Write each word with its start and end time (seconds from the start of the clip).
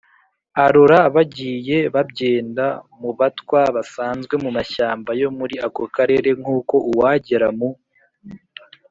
arora 0.65 0.99
bagiye 1.15 1.77
babyenda 1.95 2.65
mu 2.99 3.11
batwa 3.19 3.61
basanzwe 3.75 4.33
mu 4.43 4.49
mashyamba 4.57 5.09
yo 5.21 5.29
muri 5.37 5.55
ako 5.65 5.83
karere. 5.95 6.29
nk’uko 6.39 6.75
uwagera 6.89 7.47
mu 7.59 7.69